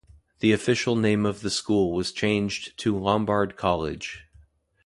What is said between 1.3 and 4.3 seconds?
the school was changed to Lombard College.